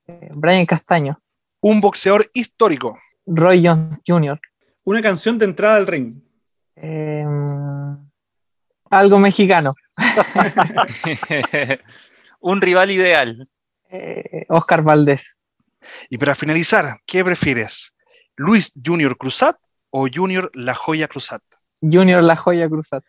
[0.09, 1.21] eh, Brian Castaño,
[1.61, 2.99] Un boxeador histórico.
[3.27, 4.41] Roy Jones Jr.,
[4.85, 6.15] Una canción de entrada al ring.
[6.77, 7.25] eh,
[8.91, 9.73] algo mexicano,
[12.41, 13.49] Un rival ideal.
[13.91, 15.39] eh, Oscar Valdés,
[16.11, 17.95] Y para finalizar, ¿qué prefieres?
[18.37, 19.57] ¿Luis Junior Cruzat
[19.91, 21.43] o Junior La Joya Cruzat?
[21.81, 23.03] Junior La Joya Cruzat.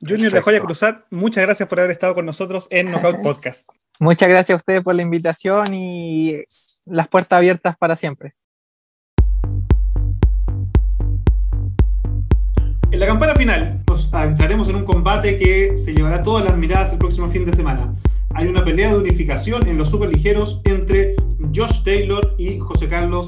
[0.00, 0.44] Junior Perfecto.
[0.44, 3.68] Joya Cruzat, muchas gracias por haber estado con nosotros en Knockout Podcast.
[4.00, 6.42] Muchas gracias a ustedes por la invitación y
[6.84, 8.32] las puertas abiertas para siempre.
[12.90, 13.83] En la campana final
[14.14, 17.52] nos adentraremos en un combate que se llevará todas las miradas el próximo fin de
[17.52, 17.92] semana.
[18.34, 21.16] Hay una pelea de unificación en los superligeros entre
[21.54, 23.26] Josh Taylor y José Carlos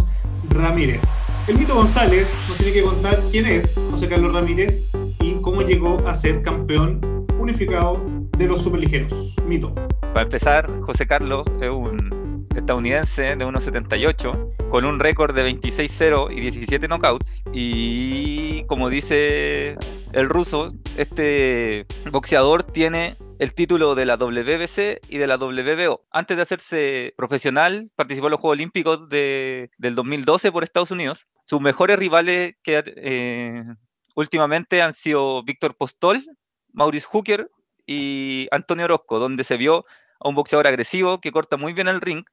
[0.49, 1.03] Ramírez.
[1.49, 4.85] El Mito González nos tiene que contar quién es José Carlos Ramírez
[5.21, 8.01] y cómo llegó a ser campeón unificado
[8.39, 9.35] de los superligeros.
[9.45, 9.75] Mito.
[10.01, 16.41] Para empezar, José Carlos es un estadounidense de 1.78 con un récord de 26-0 y
[16.41, 17.43] 17 knockouts.
[17.53, 19.77] Y como dice
[20.13, 26.05] el ruso, este boxeador tiene el título de la WBC y de la WBO.
[26.11, 31.27] Antes de hacerse profesional, participó en los Juegos Olímpicos de- del 2012 por Estados Unidos.
[31.45, 33.63] Sus mejores rivales que, eh,
[34.15, 36.25] últimamente han sido Víctor Postol,
[36.73, 37.51] Maurice Hooker
[37.87, 39.85] y Antonio Orozco, donde se vio
[40.19, 42.25] a un boxeador agresivo que corta muy bien el ring,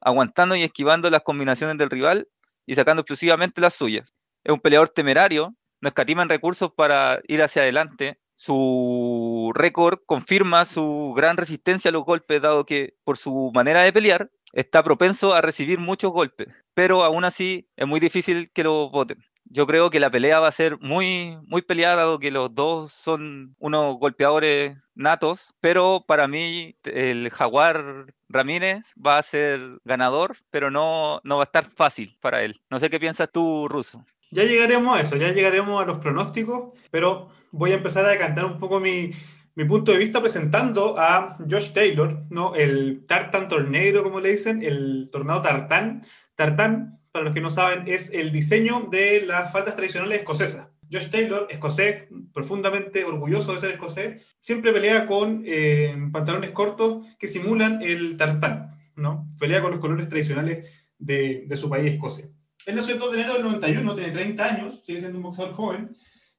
[0.00, 2.28] aguantando y esquivando las combinaciones del rival
[2.66, 4.12] y sacando exclusivamente las suyas.
[4.44, 8.18] Es un peleador temerario, no escatima en recursos para ir hacia adelante.
[8.36, 13.92] Su récord confirma su gran resistencia a los golpes, dado que por su manera de
[13.92, 18.90] pelear está propenso a recibir muchos golpes, pero aún así es muy difícil que lo
[18.90, 19.18] voten.
[19.52, 22.92] Yo creo que la pelea va a ser muy, muy peleada, dado que los dos
[22.92, 30.70] son unos golpeadores natos, pero para mí el Jaguar Ramírez va a ser ganador, pero
[30.70, 32.60] no, no va a estar fácil para él.
[32.70, 34.06] No sé qué piensas tú, Ruso.
[34.30, 38.44] Ya llegaremos a eso, ya llegaremos a los pronósticos, pero voy a empezar a decantar
[38.44, 39.10] un poco mi,
[39.56, 42.54] mi punto de vista presentando a Josh Taylor, ¿no?
[42.54, 46.02] el Tartan Tornado, como le dicen, el tornado Tartán.
[46.36, 50.68] Tartán, para los que no saben, es el diseño de las faldas tradicionales escocesas.
[50.92, 57.28] Josh Taylor, escocés, profundamente orgulloso de ser escocés, siempre pelea con eh, pantalones cortos que
[57.28, 59.28] simulan el tartán, ¿no?
[59.38, 60.68] Pelea con los colores tradicionales
[60.98, 62.26] de, su país, Escocia.
[62.66, 65.54] Él nació el 2 de enero del 91, tiene 30 años, sigue siendo un boxeador
[65.54, 65.90] joven.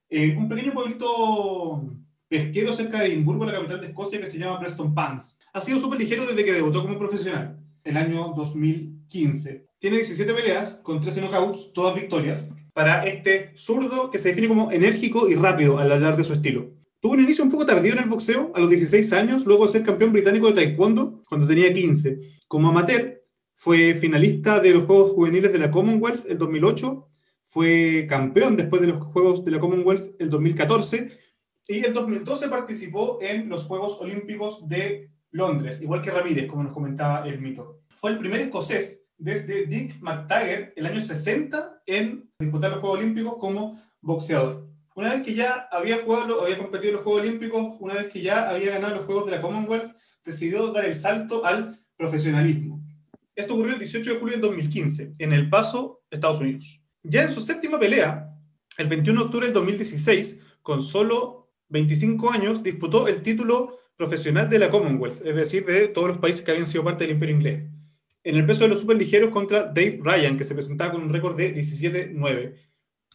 [0.09, 1.89] Eh, un pequeño pueblito
[2.27, 5.37] pesquero cerca de Edimburgo, la capital de Escocia, que se llama Preston Pans.
[5.53, 9.70] Ha sido súper ligero desde que debutó como profesional, el año 2015.
[9.81, 14.71] Tiene 17 peleas con 13 knockouts, todas victorias, para este zurdo que se define como
[14.71, 16.69] enérgico y rápido al hablar de su estilo.
[16.99, 19.71] Tuvo un inicio un poco tardío en el boxeo, a los 16 años, luego de
[19.71, 22.19] ser campeón británico de taekwondo cuando tenía 15.
[22.47, 23.23] Como amateur,
[23.55, 27.07] fue finalista de los Juegos Juveniles de la Commonwealth el 2008,
[27.43, 31.09] fue campeón después de los Juegos de la Commonwealth el 2014
[31.67, 36.71] y el 2012 participó en los Juegos Olímpicos de Londres, igual que Ramírez, como nos
[36.71, 37.79] comentaba el mito.
[37.95, 43.35] Fue el primer escocés desde Dick McTaggart el año 60 en disputar los Juegos Olímpicos
[43.39, 44.67] como boxeador.
[44.95, 48.21] Una vez que ya había, jugado, había competido en los Juegos Olímpicos, una vez que
[48.21, 52.83] ya había ganado los Juegos de la Commonwealth, decidió dar el salto al profesionalismo.
[53.35, 56.81] Esto ocurrió el 18 de julio del 2015, en El Paso, Estados Unidos.
[57.03, 58.27] Ya en su séptima pelea,
[58.77, 64.59] el 21 de octubre del 2016, con solo 25 años, disputó el título profesional de
[64.59, 67.63] la Commonwealth, es decir, de todos los países que habían sido parte del Imperio Inglés.
[68.23, 71.35] En el peso de los superligeros contra Dave Ryan, que se presentaba con un récord
[71.35, 72.55] de 17-9.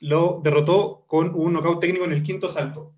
[0.00, 2.94] Lo derrotó con un knockout técnico en el quinto salto.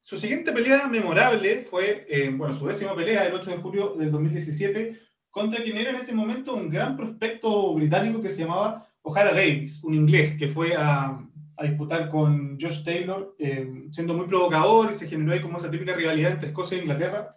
[0.00, 4.10] Su siguiente pelea memorable fue, eh, bueno, su décima pelea, el 8 de julio del
[4.10, 4.98] 2017,
[5.30, 9.84] contra quien era en ese momento un gran prospecto británico que se llamaba O'Hara Davis,
[9.84, 11.20] un inglés que fue a,
[11.60, 15.70] a disputar con Josh Taylor, eh, siendo muy provocador y se generó ahí como esa
[15.70, 17.36] típica rivalidad entre Escocia e Inglaterra.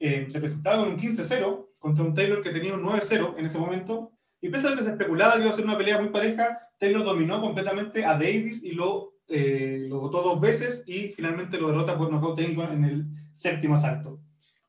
[0.00, 3.58] Eh, se presentaba con un 15-0 contra un Taylor que tenía un 9-0 en ese
[3.58, 4.12] momento.
[4.40, 7.04] Y pese a que se especulaba que iba a ser una pelea muy pareja, Taylor
[7.04, 12.10] dominó completamente a Davis y lo, eh, votó dos veces y finalmente lo derrota por
[12.10, 14.20] nocaut técnico en el séptimo asalto.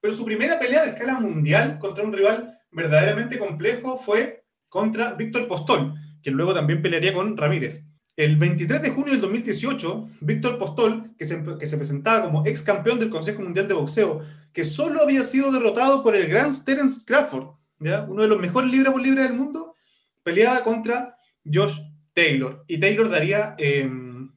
[0.01, 5.47] Pero su primera pelea de escala mundial contra un rival verdaderamente complejo fue contra Víctor
[5.47, 7.85] Postol, quien luego también pelearía con Ramírez.
[8.15, 13.09] El 23 de junio del 2018, Víctor Postol, que se, presentaba como ex campeón del
[13.09, 14.21] Consejo Mundial de Boxeo,
[14.53, 18.03] que solo había sido derrotado por el gran Terence Crawford, ¿ya?
[18.03, 19.75] uno de los mejores libra por libra del mundo,
[20.21, 21.79] peleaba contra Josh
[22.13, 22.63] Taylor.
[22.67, 23.89] Y Taylor daría eh,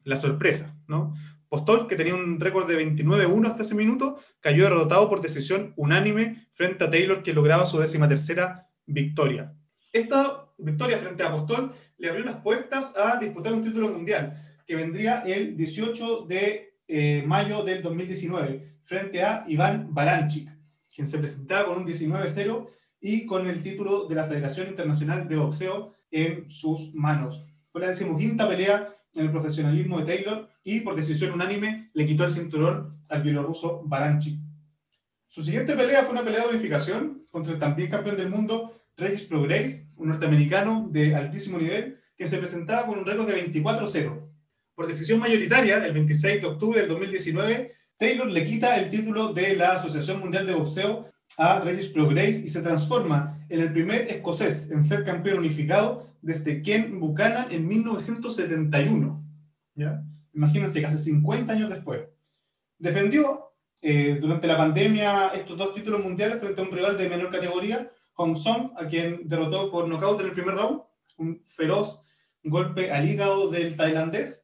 [0.03, 1.13] la sorpresa, ¿no?
[1.47, 6.47] Postol, que tenía un récord de 29-1 hasta ese minuto, cayó derrotado por decisión unánime
[6.53, 9.53] frente a Taylor, que lograba su décima tercera victoria.
[9.93, 14.75] Esta victoria frente a Postol le abrió las puertas a disputar un título mundial, que
[14.75, 20.49] vendría el 18 de eh, mayo del 2019, frente a Iván Baranchik,
[20.93, 22.67] quien se presentaba con un 19-0
[23.01, 27.45] y con el título de la Federación Internacional de Boxeo en sus manos.
[27.71, 32.23] Fue la decimoquinta pelea en el profesionalismo de Taylor y por decisión unánime le quitó
[32.23, 34.39] el cinturón al bielorruso Baranchik.
[35.25, 39.23] Su siguiente pelea fue una pelea de unificación contra el también campeón del mundo Regis
[39.23, 44.27] Prograis, un norteamericano de altísimo nivel, que se presentaba con un récord de 24-0.
[44.73, 49.55] Por decisión mayoritaria, el 26 de octubre del 2019, Taylor le quita el título de
[49.55, 54.71] la Asociación Mundial de Boxeo a Regis Prograis y se transforma en el primer escocés
[54.71, 59.23] en ser campeón unificado desde Ken Buchanan en 1971.
[59.75, 60.03] ¿Ya?
[60.33, 62.01] Imagínense, casi 50 años después.
[62.79, 67.31] Defendió eh, durante la pandemia estos dos títulos mundiales frente a un rival de menor
[67.31, 70.81] categoría, Hong Song, a quien derrotó por nocaut en el primer round,
[71.17, 71.99] un feroz
[72.43, 74.43] golpe al hígado del tailandés,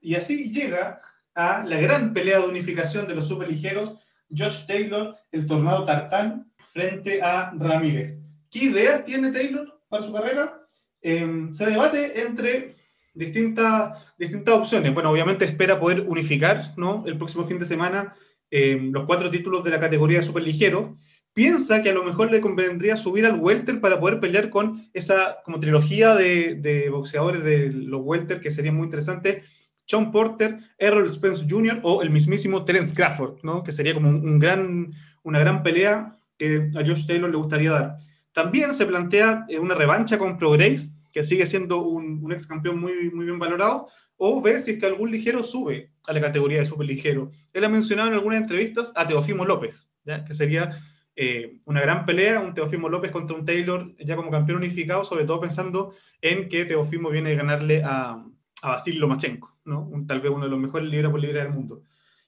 [0.00, 1.00] y así llega
[1.34, 3.98] a la gran pelea de unificación de los superligeros,
[4.34, 8.18] Josh Taylor, el tornado Tartán, frente a Ramírez.
[8.50, 10.66] ¿Qué ideas tiene Taylor para su carrera?
[11.02, 12.76] Em, se debate entre
[13.12, 14.94] distintas, distintas opciones.
[14.94, 17.04] Bueno, obviamente espera poder unificar ¿no?
[17.06, 18.14] el próximo fin de semana
[18.50, 20.96] em, los cuatro títulos de la categoría de superligero
[21.34, 25.38] piensa que a lo mejor le convendría subir al welter para poder pelear con esa
[25.44, 29.44] como trilogía de, boxeadores de los welter que sería muy interesante.
[29.88, 31.80] John Porter, Errol Spence Jr.
[31.82, 33.62] o el mismísimo Terence Crawford, ¿no?
[33.62, 34.92] que sería como un gran,
[35.22, 37.98] una gran pelea que a Josh Taylor le gustaría dar.
[38.32, 43.10] También se plantea eh, una revancha con Progress, que sigue siendo un, ex campeón muy,
[43.10, 46.86] muy bien valorado, o ver si que algún ligero sube a la categoría de super
[46.86, 47.30] ligero.
[47.52, 50.24] Él ha mencionado en algunas entrevistas a Teofimo López, ¿ya?
[50.24, 50.78] que sería
[51.14, 55.24] eh, una gran pelea, un Teofimo López contra un Taylor ya como campeón unificado, sobre
[55.24, 58.24] todo pensando en que Teofimo viene a ganarle a,
[58.62, 59.82] a Basil Lomachenko, ¿no?
[59.82, 61.82] Un, tal vez uno de los mejores libra por libra del mundo.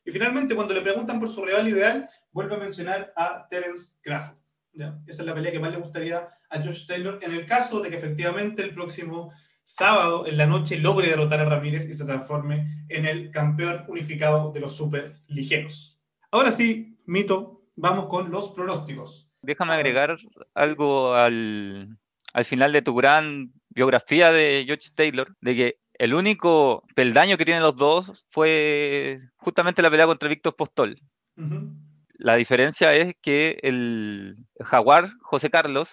[0.04, 4.36] Y finalmente, cuando le preguntan por su rival ideal, vuelve a mencionar a Terence Crawford.
[4.72, 4.98] ¿ya?
[5.06, 7.88] Esa es la pelea que más le gustaría a Josh Taylor en el caso de
[7.88, 12.84] que efectivamente el próximo sábado en la noche logre derrotar a Ramírez y se transforme
[12.90, 16.02] en el campeón unificado de los super ligeros.
[16.30, 19.28] Ahora sí, Mito, vamos con los pronósticos.
[19.42, 20.16] Déjame agregar
[20.54, 21.98] algo al,
[22.44, 27.62] final de tu gran biografía de George Taylor, de que el único peldaño que tienen
[27.62, 30.98] los dos fue justamente la pelea contra Víctor Postol.
[32.16, 35.90] La diferencia es que el jaguar José Carlos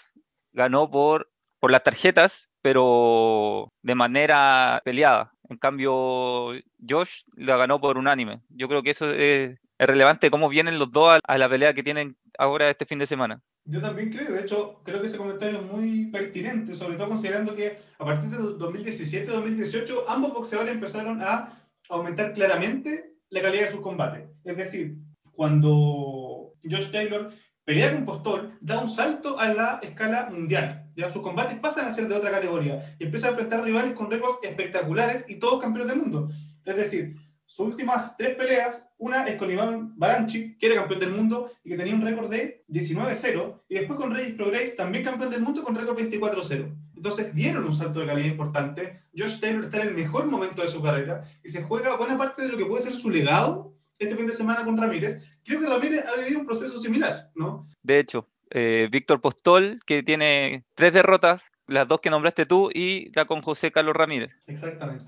[0.53, 5.33] ganó por, por las tarjetas, pero de manera peleada.
[5.49, 6.53] En cambio,
[6.87, 8.41] Josh la ganó por unánime.
[8.49, 11.81] Yo creo que eso es, es relevante cómo vienen los dos a, la pelea que
[11.81, 13.41] tienen ahora este fin de semana.
[13.65, 17.55] Yo también creo, de hecho, creo que ese comentario es muy pertinente, sobre todo considerando
[17.55, 23.81] que a partir de 2017-2018 ambos boxeadores empezaron a aumentar claramente la calidad de sus
[23.81, 24.29] combates.
[24.43, 24.97] Es decir,
[25.31, 27.31] cuando Josh Taylor
[27.63, 30.91] pelea con Postol, da un salto a la escala mundial.
[30.95, 34.11] Ya sus combates pasan a ser de otra categoría y empieza a enfrentar rivales con
[34.11, 36.29] récords espectaculares y todos campeones del mundo.
[36.65, 37.15] Es decir,
[37.51, 41.71] sus últimas tres peleas, una es con Iván Baranchik, que era campeón del mundo y
[41.71, 45.61] que tenía un récord de 19-0, y después con Regis Progress, también campeón del mundo
[45.61, 46.73] con récord 24-0.
[46.95, 49.01] Entonces dieron un salto de calidad importante.
[49.13, 52.43] Josh Taylor está en el mejor momento de su carrera y se juega buena parte
[52.43, 55.21] de lo que puede ser su legado este fin de semana con Ramírez.
[55.43, 57.67] Creo que Ramírez ha vivido un proceso similar, ¿no?
[57.83, 63.11] De hecho, eh, Víctor Postol, que tiene tres derrotas, las dos que nombraste tú, y
[63.13, 64.31] la con José Carlos Ramírez.
[64.47, 65.03] Exactamente.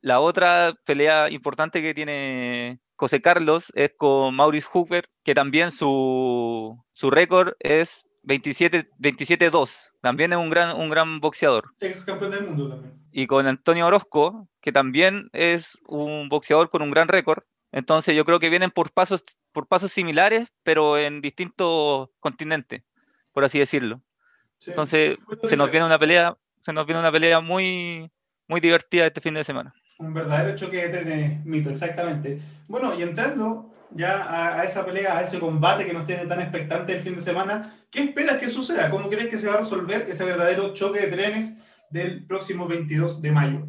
[0.00, 6.82] La otra pelea importante que tiene José Carlos es con Maurice Hooper, que también su,
[7.02, 9.70] récord es 27-2.
[10.00, 11.74] también es un gran, un gran boxeador.
[11.80, 12.94] Ex campeón del mundo también.
[13.12, 17.44] Y con Antonio Orozco, que también es un boxeador con un gran récord.
[17.72, 22.82] Entonces yo creo que vienen por pasos, por pasos similares, pero en distintos continentes,
[23.32, 24.02] por así decirlo.
[24.66, 28.10] Entonces se nos viene una pelea, se nos viene una pelea muy,
[28.48, 29.74] muy divertida este fin de semana.
[29.98, 32.38] Un verdadero choque de trenes mito, exactamente.
[32.68, 36.94] Bueno, y entrando ya a, esa pelea, a ese combate que nos tiene tan expectante
[36.94, 38.90] el fin de semana, ¿qué esperas que suceda?
[38.90, 41.54] ¿Cómo crees que se va a resolver ese verdadero choque de trenes
[41.90, 43.66] del próximo 22 de mayo?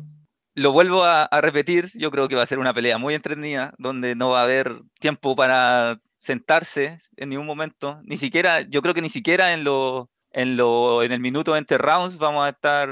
[0.57, 4.15] lo vuelvo a, repetir, yo creo que va a ser una pelea muy entretenida, donde
[4.15, 9.03] no va a haber tiempo para sentarse en ningún momento, ni siquiera, yo creo que
[9.03, 12.87] ni siquiera en lo, en lo, en el minuto entre rounds vamos a estar,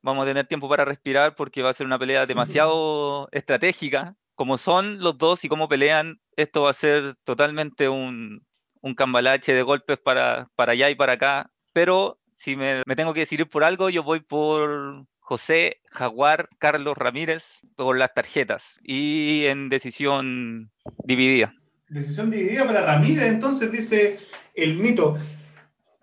[0.00, 4.56] vamos a tener tiempo para respirar porque va a ser una pelea demasiado estratégica, como
[4.56, 8.46] son los dos y cómo pelean, esto va a ser totalmente un,
[8.80, 13.12] un cambalache de golpes para, para allá y para acá, pero si me, me tengo
[13.12, 19.44] que decidir por algo, yo voy por José Jaguar Carlos Ramírez por las tarjetas y
[19.44, 20.70] en decisión
[21.04, 21.52] dividida.
[21.90, 24.18] Decisión dividida para Ramírez, entonces dice
[24.54, 25.18] el mito.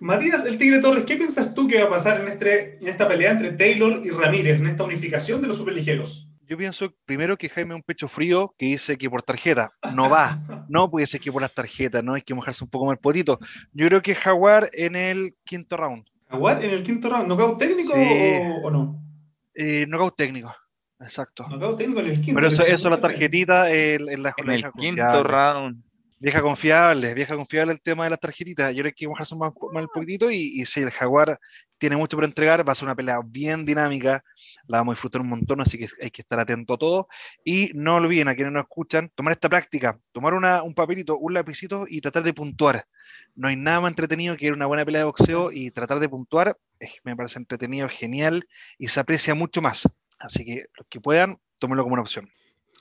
[0.04, 3.08] Matías, el Tigre Torres, ¿qué piensas tú que va a pasar en, este, en esta
[3.08, 6.28] pelea entre Taylor y Ramírez, en esta unificación de los superligeros?
[6.42, 10.10] Yo pienso primero que Jaime es un pecho frío que dice que por tarjeta no
[10.10, 12.98] va, no puede ser que por las tarjetas, no hay que mojarse un poco más
[12.98, 13.40] el potito.
[13.72, 16.04] Yo creo que Jaguar en el quinto round.
[16.28, 17.28] ¿Jaguar en el quinto round?
[17.30, 19.02] ¿Knockout técnico o, no?
[19.56, 20.54] Eh, knockout técnico,
[21.00, 21.46] exacto.
[21.48, 22.36] Knockout técnico en el quinto.
[22.36, 25.82] Pero eso, eso la tarjetita en, en la En el quinto round.
[26.24, 28.74] Vieja confiable, vieja confiable el tema de las tarjetitas.
[28.74, 29.52] Yo creo que más, más
[29.84, 31.38] un poquitito y, y si el Jaguar
[31.78, 34.24] tiene mucho por entregar, va a ser una pelea bien dinámica,
[34.68, 37.10] la vamos a disfrutar un montón, así que hay que estar atento a todo.
[37.44, 41.34] Y no olviden a quienes nos escuchan, tomar esta práctica, tomar una, un papelito, un
[41.34, 42.86] lapicito y tratar de puntuar.
[43.36, 46.00] No hay nada más entretenido que ir a una buena pelea de boxeo y tratar
[46.00, 46.58] de puntuar,
[47.04, 48.48] me parece entretenido, genial
[48.78, 49.90] y se aprecia mucho más.
[50.20, 52.30] Así que los que puedan, tómenlo como una opción.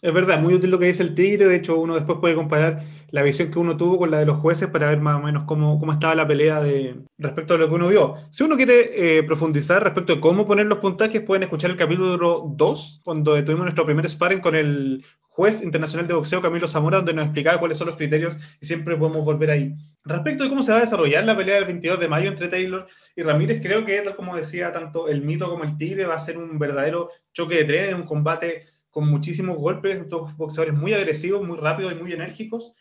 [0.01, 1.47] Es verdad, muy útil lo que dice el Tigre.
[1.47, 2.83] De hecho, uno después puede comparar
[3.13, 5.45] la visión que uno tuvo con la de los jueces para ver más o menos
[5.47, 8.15] cómo, cómo estaba la pelea de, respecto a lo que uno vio.
[8.31, 12.43] Si uno quiere eh, profundizar respecto a cómo poner los puntajes, pueden escuchar el capítulo
[12.57, 17.13] 2, cuando tuvimos nuestro primer sparring con el juez internacional de boxeo Camilo Zamora, donde
[17.13, 19.75] nos explicaba cuáles son los criterios y siempre podemos volver ahí.
[20.05, 22.87] Respecto a cómo se va a desarrollar la pelea del 22 de mayo entre Taylor
[23.15, 26.39] y Ramírez, creo que, como decía tanto el mito como el tigre, va a ser
[26.39, 31.59] un verdadero choque de trenes, un combate con muchísimos golpes, dos boxeadores muy agresivos, muy
[31.59, 32.73] rápidos y muy enérgicos.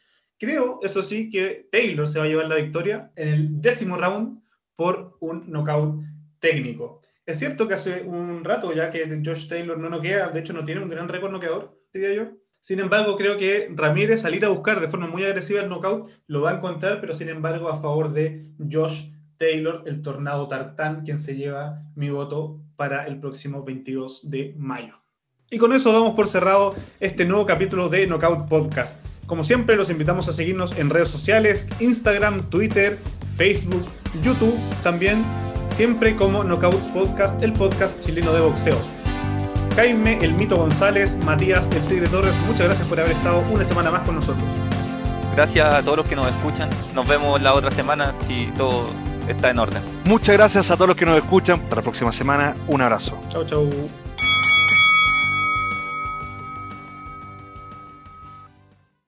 [0.42, 4.42] Creo, eso sí, que Taylor se va a llevar la victoria en el décimo round
[4.76, 6.02] por un knockout
[6.40, 7.00] técnico.
[7.28, 10.66] Es cierto que hace un rato ya que Josh Taylor no noquea, de hecho no
[10.66, 12.24] tiene un gran récord noqueador, diría yo.
[12.60, 16.42] Sin embargo, creo que Ramírez salir a buscar de forma muy agresiva el knockout lo
[16.42, 21.20] va a encontrar, pero sin embargo a favor de Josh Taylor, el tornado tartán, quien
[21.20, 24.96] se lleva mi voto para el próximo 22 de mayo.
[25.52, 29.11] Y con eso damos por cerrado este nuevo capítulo de Knockout Podcast.
[29.32, 33.00] Como siempre, los invitamos a seguirnos en redes sociales, Instagram, Twitter,
[33.38, 33.88] Facebook,
[34.22, 35.24] YouTube también,
[35.74, 38.76] siempre como Knockout Podcast, el podcast chileno de boxeo.
[39.78, 43.90] Jaime, el Mito González, Matías, el Tigre Torres, muchas gracias por haber estado una semana
[43.90, 44.44] más con nosotros.
[45.34, 46.70] Gracias a todos los que nos escuchan.
[46.94, 48.90] Nos vemos la otra semana si todo
[49.30, 49.82] está en orden.
[50.04, 51.58] Muchas gracias a todos los que nos escuchan.
[51.58, 52.54] Hasta la próxima semana.
[52.68, 53.18] Un abrazo.
[53.30, 53.70] Chau, chau.